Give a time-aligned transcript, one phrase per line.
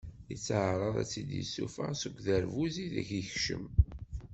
[0.29, 3.65] Yettaɛraḍ ad tt-id-yessufeɣ seg uderbuz ideg i teckem.